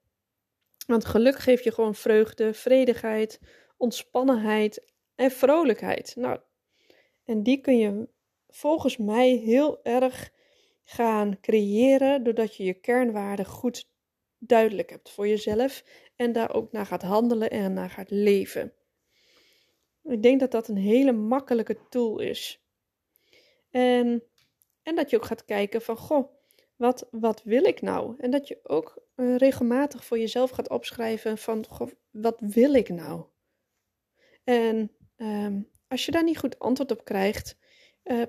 Want 0.87 1.05
geluk 1.05 1.39
geeft 1.39 1.65
je 1.65 1.73
gewoon 1.73 1.95
vreugde, 1.95 2.55
vredigheid, 2.55 3.41
ontspannenheid 3.77 4.93
en 5.15 5.31
vrolijkheid. 5.31 6.15
Nou, 6.17 6.41
en 7.25 7.43
die 7.43 7.61
kun 7.61 7.79
je 7.79 8.09
volgens 8.49 8.97
mij 8.97 9.31
heel 9.31 9.85
erg 9.85 10.33
gaan 10.85 11.41
creëren 11.41 12.25
doordat 12.25 12.57
je 12.57 12.65
je 12.65 12.75
kernwaarden 12.75 13.47
goed 13.47 13.91
duidelijk 14.39 14.91
hebt 14.91 15.11
voor 15.11 15.29
jezelf 15.29 15.85
en 16.17 16.33
daar 16.33 16.55
ook 16.55 16.73
naar 16.73 16.87
gaat 16.87 17.03
handelen 17.03 17.51
en 17.51 17.73
naar 17.73 17.91
gaat 17.91 18.11
leven. 18.11 18.73
Ik 20.05 20.23
denk 20.23 20.41
dat 20.41 20.51
dat 20.51 20.69
een 20.69 20.77
hele 20.77 21.13
makkelijke 21.13 21.77
tool 21.89 22.19
is. 22.19 22.65
En, 23.71 24.23
en 24.83 24.95
dat 24.95 25.11
je 25.11 25.17
ook 25.17 25.25
gaat 25.25 25.45
kijken 25.45 25.83
van, 25.83 25.97
goh, 25.97 26.33
wat, 26.77 27.09
wat 27.11 27.43
wil 27.43 27.65
ik 27.65 27.83
nou? 27.83 28.15
En 28.19 28.31
dat 28.31 28.49
je 28.49 28.61
ook 28.63 29.03
uh, 29.17 29.37
regelmatig 29.37 30.05
voor 30.05 30.19
jezelf 30.19 30.51
gaat 30.51 30.69
opschrijven 30.69 31.39
van, 31.39 31.67
goh, 31.69 31.91
wat 32.11 32.41
wil 32.41 32.75
ik 32.75 32.89
nou? 32.89 33.25
En 34.45 34.91
um, 35.17 35.69
als 35.89 36.05
je 36.05 36.13
daar 36.13 36.25
niet 36.25 36.39
goed 36.39 36.59
antwoord 36.59 36.91
op 36.91 37.05
krijgt, 37.05 37.57
uh, 38.05 38.23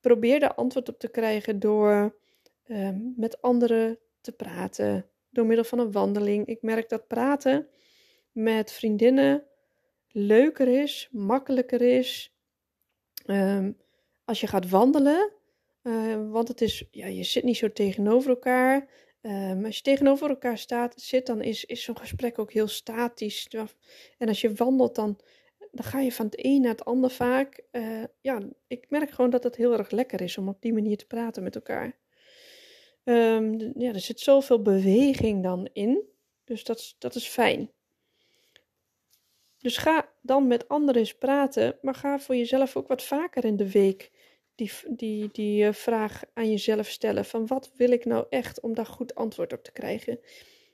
probeer 0.00 0.40
daar 0.40 0.54
antwoord 0.54 0.88
op 0.88 0.98
te 0.98 1.08
krijgen 1.08 1.58
door 1.58 2.18
uh, 2.66 2.90
met 3.16 3.42
anderen 3.42 3.98
te 4.20 4.32
praten, 4.32 5.10
door 5.30 5.46
middel 5.46 5.64
van 5.64 5.78
een 5.78 5.92
wandeling. 5.92 6.46
Ik 6.46 6.62
merk 6.62 6.88
dat 6.88 7.06
praten 7.06 7.68
met 8.32 8.72
vriendinnen 8.72 9.44
leuker 10.16 10.82
is, 10.82 11.08
makkelijker 11.12 11.80
is. 11.80 12.34
Um, 13.26 13.76
als 14.24 14.40
je 14.40 14.46
gaat 14.46 14.68
wandelen, 14.68 15.32
uh, 15.82 16.30
want 16.30 16.48
het 16.48 16.60
is, 16.60 16.84
ja, 16.90 17.06
je 17.06 17.22
zit 17.22 17.44
niet 17.44 17.56
zo 17.56 17.72
tegenover 17.72 18.30
elkaar. 18.30 18.88
Um, 19.20 19.64
als 19.64 19.76
je 19.76 19.82
tegenover 19.82 20.28
elkaar 20.28 20.58
staat, 20.58 21.00
zit, 21.00 21.26
dan 21.26 21.42
is, 21.42 21.64
is 21.64 21.82
zo'n 21.82 21.98
gesprek 21.98 22.38
ook 22.38 22.52
heel 22.52 22.68
statisch. 22.68 23.48
En 24.18 24.28
als 24.28 24.40
je 24.40 24.54
wandelt, 24.54 24.94
dan, 24.94 25.20
dan 25.70 25.84
ga 25.84 26.00
je 26.00 26.12
van 26.12 26.26
het 26.26 26.44
een 26.44 26.60
naar 26.60 26.70
het 26.70 26.84
ander 26.84 27.10
vaak. 27.10 27.62
Uh, 27.72 28.04
ja, 28.20 28.42
ik 28.66 28.90
merk 28.90 29.10
gewoon 29.10 29.30
dat 29.30 29.44
het 29.44 29.56
heel 29.56 29.72
erg 29.78 29.90
lekker 29.90 30.20
is 30.20 30.38
om 30.38 30.48
op 30.48 30.62
die 30.62 30.72
manier 30.72 30.96
te 30.96 31.06
praten 31.06 31.42
met 31.42 31.54
elkaar. 31.54 31.98
Ja, 33.74 33.92
er 33.92 34.00
zit 34.00 34.20
zoveel 34.20 34.62
beweging 34.62 35.42
dan 35.42 35.68
in. 35.72 36.02
Dus 36.44 36.64
dat, 36.64 36.94
dat 36.98 37.14
is 37.14 37.26
fijn. 37.26 37.70
Dus 39.64 39.76
ga 39.76 40.08
dan 40.20 40.46
met 40.46 40.68
anderen 40.68 41.00
eens 41.00 41.14
praten, 41.14 41.78
maar 41.82 41.94
ga 41.94 42.18
voor 42.18 42.36
jezelf 42.36 42.76
ook 42.76 42.88
wat 42.88 43.02
vaker 43.02 43.44
in 43.44 43.56
de 43.56 43.70
week 43.70 44.10
die, 44.54 44.70
die, 44.88 45.28
die 45.32 45.64
uh, 45.64 45.72
vraag 45.72 46.22
aan 46.34 46.50
jezelf 46.50 46.88
stellen: 46.88 47.24
van 47.24 47.46
wat 47.46 47.72
wil 47.76 47.90
ik 47.90 48.04
nou 48.04 48.26
echt 48.30 48.60
om 48.60 48.74
daar 48.74 48.86
goed 48.86 49.14
antwoord 49.14 49.52
op 49.52 49.64
te 49.64 49.72
krijgen? 49.72 50.20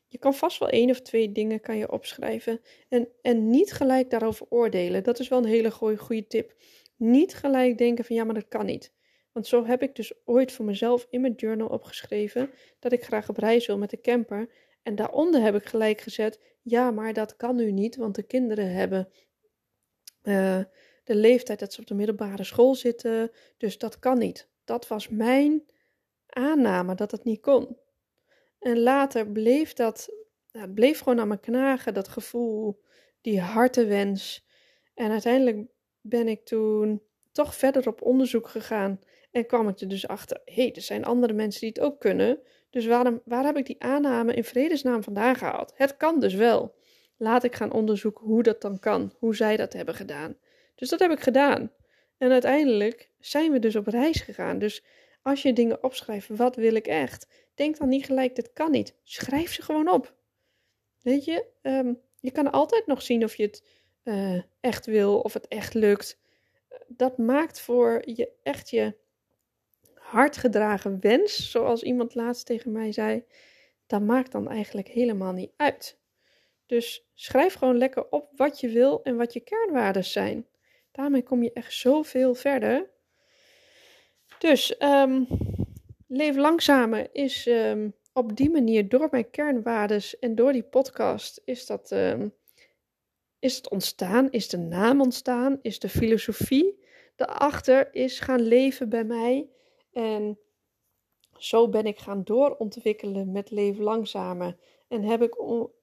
Je 0.06 0.18
kan 0.18 0.34
vast 0.34 0.58
wel 0.58 0.68
één 0.68 0.90
of 0.90 1.00
twee 1.00 1.32
dingen 1.32 1.60
kan 1.60 1.76
je 1.76 1.92
opschrijven 1.92 2.60
en, 2.88 3.08
en 3.22 3.50
niet 3.50 3.72
gelijk 3.72 4.10
daarover 4.10 4.46
oordelen. 4.48 5.02
Dat 5.02 5.18
is 5.18 5.28
wel 5.28 5.38
een 5.38 5.44
hele 5.44 5.70
goede, 5.70 5.98
goede 5.98 6.26
tip. 6.26 6.54
Niet 6.96 7.34
gelijk 7.34 7.78
denken 7.78 8.04
van 8.04 8.16
ja, 8.16 8.24
maar 8.24 8.34
dat 8.34 8.48
kan 8.48 8.66
niet. 8.66 8.92
Want 9.32 9.46
zo 9.46 9.64
heb 9.64 9.82
ik 9.82 9.94
dus 9.94 10.12
ooit 10.24 10.52
voor 10.52 10.64
mezelf 10.64 11.06
in 11.10 11.20
mijn 11.20 11.34
journal 11.36 11.68
opgeschreven 11.68 12.50
dat 12.78 12.92
ik 12.92 13.04
graag 13.04 13.28
op 13.28 13.36
reis 13.36 13.66
wil 13.66 13.78
met 13.78 13.90
de 13.90 14.00
camper. 14.00 14.48
En 14.82 14.94
daaronder 14.94 15.42
heb 15.42 15.54
ik 15.54 15.64
gelijk 15.64 16.00
gezet: 16.00 16.40
ja, 16.62 16.90
maar 16.90 17.12
dat 17.12 17.36
kan 17.36 17.56
nu 17.56 17.72
niet, 17.72 17.96
want 17.96 18.14
de 18.14 18.22
kinderen 18.22 18.72
hebben 18.72 19.08
uh, 20.22 20.60
de 21.04 21.14
leeftijd 21.14 21.58
dat 21.58 21.72
ze 21.72 21.80
op 21.80 21.86
de 21.86 21.94
middelbare 21.94 22.44
school 22.44 22.74
zitten, 22.74 23.30
dus 23.56 23.78
dat 23.78 23.98
kan 23.98 24.18
niet. 24.18 24.48
Dat 24.64 24.88
was 24.88 25.08
mijn 25.08 25.64
aanname 26.26 26.94
dat 26.94 27.10
het 27.10 27.24
niet 27.24 27.40
kon. 27.40 27.76
En 28.58 28.78
later 28.78 29.30
bleef 29.30 29.72
dat, 29.72 30.08
bleef 30.74 30.98
gewoon 30.98 31.20
aan 31.20 31.28
me 31.28 31.40
knagen, 31.40 31.94
dat 31.94 32.08
gevoel, 32.08 32.80
die 33.20 33.40
hartewens. 33.40 34.46
En 34.94 35.10
uiteindelijk 35.10 35.68
ben 36.00 36.28
ik 36.28 36.44
toen 36.44 37.02
toch 37.32 37.54
verder 37.54 37.88
op 37.88 38.02
onderzoek 38.02 38.48
gegaan 38.48 39.00
en 39.30 39.46
kwam 39.46 39.68
ik 39.68 39.80
er 39.80 39.88
dus 39.88 40.08
achter, 40.08 40.40
hé, 40.44 40.62
hey, 40.62 40.74
er 40.74 40.82
zijn 40.82 41.04
andere 41.04 41.32
mensen 41.32 41.60
die 41.60 41.68
het 41.68 41.80
ook 41.80 42.00
kunnen. 42.00 42.40
Dus 42.70 42.86
waarom, 42.86 43.20
waar 43.24 43.44
heb 43.44 43.56
ik 43.56 43.66
die 43.66 43.82
aanname 43.82 44.34
in 44.34 44.44
vredesnaam 44.44 45.02
vandaan 45.02 45.36
gehaald? 45.36 45.72
Het 45.74 45.96
kan 45.96 46.20
dus 46.20 46.34
wel. 46.34 46.74
Laat 47.16 47.44
ik 47.44 47.54
gaan 47.54 47.72
onderzoeken 47.72 48.26
hoe 48.26 48.42
dat 48.42 48.60
dan 48.60 48.78
kan, 48.78 49.12
hoe 49.18 49.36
zij 49.36 49.56
dat 49.56 49.72
hebben 49.72 49.94
gedaan. 49.94 50.36
Dus 50.74 50.88
dat 50.88 51.00
heb 51.00 51.10
ik 51.10 51.20
gedaan. 51.20 51.72
En 52.18 52.30
uiteindelijk 52.30 53.10
zijn 53.18 53.52
we 53.52 53.58
dus 53.58 53.76
op 53.76 53.86
reis 53.86 54.20
gegaan. 54.20 54.58
Dus 54.58 54.84
als 55.22 55.42
je 55.42 55.52
dingen 55.52 55.82
opschrijft, 55.82 56.28
wat 56.28 56.56
wil 56.56 56.74
ik 56.74 56.86
echt? 56.86 57.26
Denk 57.54 57.78
dan 57.78 57.88
niet 57.88 58.04
gelijk, 58.04 58.34
dit 58.34 58.52
kan 58.52 58.70
niet. 58.70 58.94
Schrijf 59.02 59.52
ze 59.52 59.62
gewoon 59.62 59.88
op. 59.88 60.14
Weet 61.02 61.24
je, 61.24 61.44
um, 61.62 62.00
je 62.20 62.30
kan 62.30 62.50
altijd 62.50 62.86
nog 62.86 63.02
zien 63.02 63.24
of 63.24 63.34
je 63.34 63.42
het 63.42 63.64
uh, 64.04 64.42
echt 64.60 64.86
wil, 64.86 65.20
of 65.20 65.32
het 65.32 65.48
echt 65.48 65.74
lukt. 65.74 66.18
Dat 66.86 67.18
maakt 67.18 67.60
voor 67.60 68.02
je 68.04 68.30
echt 68.42 68.70
je 68.70 68.94
hardgedragen 70.10 71.00
wens, 71.00 71.50
zoals 71.50 71.82
iemand 71.82 72.14
laatst 72.14 72.46
tegen 72.46 72.72
mij 72.72 72.92
zei, 72.92 73.24
dat 73.86 74.02
maakt 74.02 74.32
dan 74.32 74.48
eigenlijk 74.48 74.88
helemaal 74.88 75.32
niet 75.32 75.52
uit. 75.56 75.98
Dus 76.66 77.08
schrijf 77.14 77.54
gewoon 77.54 77.78
lekker 77.78 78.10
op 78.10 78.30
wat 78.36 78.60
je 78.60 78.68
wil 78.68 79.02
en 79.02 79.16
wat 79.16 79.32
je 79.32 79.40
kernwaarden 79.40 80.04
zijn. 80.04 80.46
Daarmee 80.92 81.22
kom 81.22 81.42
je 81.42 81.52
echt 81.52 81.72
zoveel 81.72 82.34
verder. 82.34 82.90
Dus 84.38 84.74
um, 84.82 85.26
leef 86.06 86.36
langzamer 86.36 87.08
is 87.12 87.46
um, 87.46 87.94
op 88.12 88.36
die 88.36 88.50
manier 88.50 88.88
door 88.88 89.08
mijn 89.10 89.30
kernwaardes 89.30 90.18
en 90.18 90.34
door 90.34 90.52
die 90.52 90.62
podcast 90.62 91.42
is 91.44 91.66
dat 91.66 91.90
um, 91.90 92.34
is 93.38 93.56
het 93.56 93.70
ontstaan, 93.70 94.30
is 94.30 94.48
de 94.48 94.58
naam 94.58 95.00
ontstaan, 95.00 95.58
is 95.62 95.78
de 95.78 95.88
filosofie 95.88 96.78
daarachter 97.16 97.94
is 97.94 98.20
gaan 98.20 98.40
leven 98.40 98.88
bij 98.88 99.04
mij 99.04 99.48
en 99.92 100.38
zo 101.36 101.68
ben 101.68 101.86
ik 101.86 101.98
gaan 101.98 102.24
doorontwikkelen 102.24 103.32
met 103.32 103.50
Leven 103.50 103.82
Langzamer. 103.82 104.56
En 104.88 105.02
heb 105.02 105.22
ik, 105.22 105.34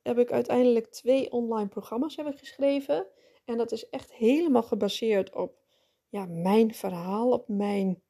heb 0.03 0.17
ik 0.17 0.31
uiteindelijk 0.31 0.87
twee 0.87 1.31
online 1.31 1.67
programma's 1.67 2.15
hebben 2.15 2.37
geschreven. 2.37 3.07
En 3.45 3.57
dat 3.57 3.71
is 3.71 3.89
echt 3.89 4.13
helemaal 4.13 4.63
gebaseerd 4.63 5.35
op 5.35 5.57
ja, 6.09 6.25
mijn 6.25 6.73
verhaal, 6.73 7.31
op 7.31 7.47
mijn 7.47 8.01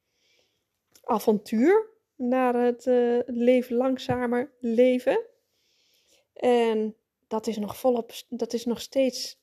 avontuur 1.04 1.88
naar 2.14 2.54
het 2.54 2.86
uh, 2.86 3.20
leven 3.26 3.76
langzamer 3.76 4.52
leven. 4.60 5.20
En 6.32 6.96
dat 7.26 7.46
is 7.46 7.56
nog 7.56 7.76
volop, 7.76 8.12
dat 8.28 8.52
is 8.52 8.64
nog 8.64 8.80
steeds 8.80 9.40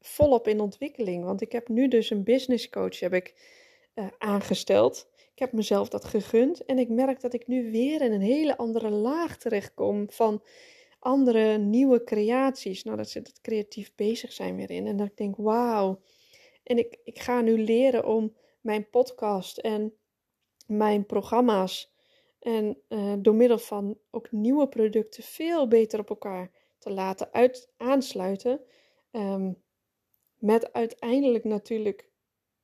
volop 0.00 0.48
in 0.48 0.60
ontwikkeling. 0.60 1.24
Want 1.24 1.40
ik 1.40 1.52
heb 1.52 1.68
nu 1.68 1.88
dus 1.88 2.10
een 2.10 2.24
business 2.24 2.68
coach 2.68 3.00
heb 3.00 3.12
ik, 3.12 3.34
uh, 3.94 4.06
aangesteld. 4.18 5.09
Ik 5.40 5.46
heb 5.46 5.54
mezelf 5.54 5.88
dat 5.88 6.04
gegund. 6.04 6.64
En 6.64 6.78
ik 6.78 6.88
merk 6.88 7.20
dat 7.20 7.32
ik 7.32 7.46
nu 7.46 7.70
weer 7.70 8.00
in 8.00 8.12
een 8.12 8.20
hele 8.20 8.56
andere 8.56 8.90
laag 8.90 9.36
terechtkom 9.38 10.10
van 10.10 10.42
andere 10.98 11.58
nieuwe 11.58 12.04
creaties. 12.04 12.82
Nou, 12.82 12.96
dat 12.96 13.08
zit 13.08 13.26
het 13.26 13.40
creatief 13.40 13.94
bezig 13.94 14.32
zijn 14.32 14.56
weer 14.56 14.70
in. 14.70 14.86
En 14.86 14.96
dat 14.96 15.06
ik 15.06 15.16
denk, 15.16 15.36
wauw. 15.36 16.00
En 16.62 16.78
ik, 16.78 16.98
ik 17.04 17.18
ga 17.18 17.40
nu 17.40 17.58
leren 17.58 18.06
om 18.06 18.36
mijn 18.60 18.90
podcast 18.90 19.58
en 19.58 19.94
mijn 20.66 21.06
programma's 21.06 21.94
en 22.38 22.78
uh, 22.88 23.14
door 23.18 23.34
middel 23.34 23.58
van 23.58 23.98
ook 24.10 24.32
nieuwe 24.32 24.68
producten 24.68 25.22
veel 25.22 25.68
beter 25.68 25.98
op 26.00 26.10
elkaar 26.10 26.50
te 26.78 26.90
laten 26.90 27.32
uit, 27.32 27.72
aansluiten. 27.76 28.60
Um, 29.10 29.62
met 30.38 30.72
uiteindelijk 30.72 31.44
natuurlijk 31.44 32.08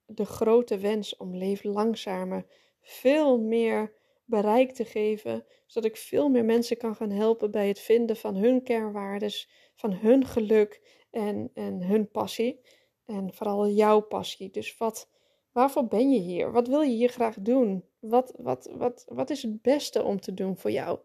de 0.06 0.25
grote 0.25 0.78
wens 0.78 1.16
om 1.16 1.37
leven 1.37 1.71
langzamer 1.71 2.47
veel 2.87 3.38
meer 3.38 3.93
bereik 4.25 4.73
te 4.73 4.85
geven, 4.85 5.45
zodat 5.66 5.90
ik 5.90 5.97
veel 5.97 6.28
meer 6.28 6.45
mensen 6.45 6.76
kan 6.76 6.97
gaan 6.97 7.11
helpen 7.11 7.50
bij 7.50 7.69
het 7.69 7.81
vinden 7.81 8.16
van 8.16 8.35
hun 8.35 8.62
kernwaardes, 8.62 9.50
van 9.75 9.93
hun 9.93 10.26
geluk 10.26 11.05
en, 11.11 11.50
en 11.55 11.83
hun 11.83 12.11
passie. 12.11 12.61
En 13.05 13.35
vooral 13.35 13.69
jouw 13.69 14.00
passie. 14.00 14.50
Dus 14.50 14.76
wat, 14.76 15.11
waarvoor 15.52 15.87
ben 15.87 16.11
je 16.11 16.19
hier? 16.19 16.52
Wat 16.52 16.69
wil 16.69 16.81
je 16.81 16.95
hier 16.95 17.09
graag 17.09 17.37
doen? 17.40 17.85
Wat, 17.99 18.35
wat, 18.37 18.71
wat, 18.73 19.05
wat 19.09 19.31
is 19.31 19.43
het 19.43 19.62
beste 19.62 20.02
om 20.02 20.21
te 20.21 20.35
doen 20.35 20.57
voor 20.57 20.71
jou? 20.71 20.99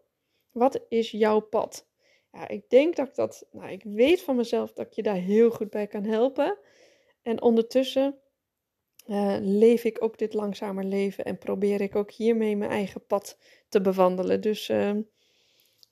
Wat 0.50 0.84
is 0.88 1.10
jouw 1.10 1.40
pad? 1.40 1.88
Ja, 2.32 2.48
ik 2.48 2.70
denk 2.70 2.96
dat 2.96 3.08
ik 3.08 3.14
dat, 3.14 3.46
nou, 3.50 3.70
ik 3.70 3.82
weet 3.82 4.22
van 4.22 4.36
mezelf 4.36 4.72
dat 4.72 4.86
ik 4.86 4.92
je 4.92 5.02
daar 5.02 5.14
heel 5.14 5.50
goed 5.50 5.70
bij 5.70 5.86
kan 5.86 6.04
helpen. 6.04 6.58
En 7.22 7.42
ondertussen 7.42 8.21
uh, 9.06 9.36
leef 9.40 9.84
ik 9.84 10.02
ook 10.02 10.18
dit 10.18 10.34
langzamer 10.34 10.84
leven 10.84 11.24
en 11.24 11.38
probeer 11.38 11.80
ik 11.80 11.96
ook 11.96 12.10
hiermee 12.10 12.56
mijn 12.56 12.70
eigen 12.70 13.06
pad 13.06 13.38
te 13.68 13.80
bewandelen. 13.80 14.40
Dus, 14.40 14.68
uh, 14.68 14.92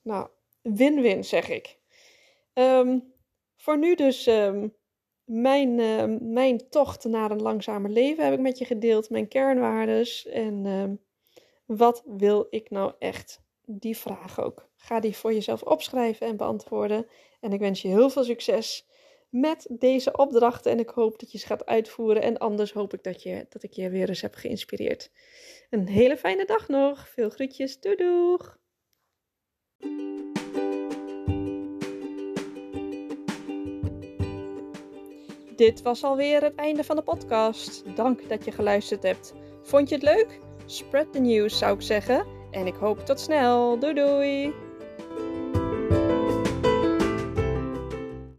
nou, 0.01 0.27
win-win 0.61 1.23
zeg 1.23 1.49
ik. 1.49 1.77
Um, 2.53 3.13
voor 3.55 3.77
nu 3.77 3.95
dus 3.95 4.27
um, 4.27 4.75
mijn, 5.23 5.75
mijn 6.33 6.69
tocht 6.69 7.03
naar 7.03 7.31
een 7.31 7.41
langzamer 7.41 7.89
leven 7.89 8.23
heb 8.23 8.33
ik 8.33 8.39
met 8.39 8.57
je 8.57 8.65
gedeeld. 8.65 9.09
Mijn 9.09 9.27
kernwaardes 9.27 10.27
en 10.27 10.99
wat 11.65 12.03
wil 12.05 12.47
ik 12.49 12.69
nou 12.69 12.93
echt? 12.99 13.41
Die 13.65 13.97
vraag 13.97 14.41
ook. 14.41 14.69
Ga 14.75 14.99
die 14.99 15.17
voor 15.17 15.33
jezelf 15.33 15.61
opschrijven 15.63 16.27
en 16.27 16.37
beantwoorden. 16.37 17.07
En 17.39 17.53
ik 17.53 17.59
wens 17.59 17.81
je 17.81 17.87
heel 17.87 18.09
veel 18.09 18.23
succes 18.23 18.87
met 19.31 19.67
deze 19.69 20.17
opdrachten. 20.17 20.71
En 20.71 20.79
ik 20.79 20.89
hoop 20.89 21.19
dat 21.19 21.31
je 21.31 21.37
ze 21.37 21.45
gaat 21.45 21.65
uitvoeren. 21.65 22.21
En 22.21 22.37
anders 22.37 22.73
hoop 22.73 22.93
ik 22.93 23.03
dat, 23.03 23.23
je, 23.23 23.45
dat 23.49 23.63
ik 23.63 23.73
je 23.73 23.89
weer 23.89 24.09
eens 24.09 24.21
heb 24.21 24.35
geïnspireerd. 24.35 25.11
Een 25.69 25.87
hele 25.87 26.17
fijne 26.17 26.45
dag 26.45 26.67
nog. 26.67 27.09
Veel 27.09 27.29
groetjes. 27.29 27.79
Doei 27.79 27.95
doeg! 27.95 28.59
Dit 35.55 35.81
was 35.81 36.03
alweer 36.03 36.41
het 36.43 36.55
einde 36.55 36.83
van 36.83 36.95
de 36.95 37.01
podcast. 37.01 37.95
Dank 37.95 38.29
dat 38.29 38.45
je 38.45 38.51
geluisterd 38.51 39.03
hebt. 39.03 39.33
Vond 39.61 39.89
je 39.89 39.95
het 39.95 40.03
leuk? 40.03 40.39
Spread 40.65 41.13
the 41.13 41.19
news 41.19 41.57
zou 41.57 41.75
ik 41.75 41.81
zeggen. 41.81 42.25
En 42.51 42.67
ik 42.67 42.75
hoop 42.75 42.99
tot 42.99 43.19
snel. 43.19 43.79
Doei 43.79 43.93
doei! 43.93 44.70